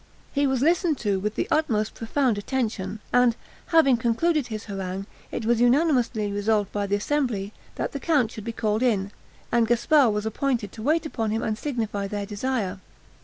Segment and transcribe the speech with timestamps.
[0.33, 3.35] He was listened to with the most profound attention; and,
[3.67, 8.43] having concluded his harangue, it was unanimously resolved by the assembly, that the count should
[8.45, 9.11] be called in,
[9.51, 12.79] and Gasparre was appointed to wait upon him and signify their desire.